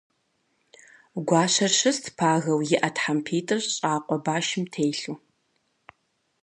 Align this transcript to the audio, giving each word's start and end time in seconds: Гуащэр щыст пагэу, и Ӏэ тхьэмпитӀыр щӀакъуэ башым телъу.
Гуащэр 1.27 1.71
щыст 1.79 2.05
пагэу, 2.17 2.59
и 2.73 2.75
Ӏэ 2.81 2.89
тхьэмпитӀыр 2.95 3.61
щӀакъуэ 3.73 4.17
башым 4.25 4.63
телъу. 4.73 5.15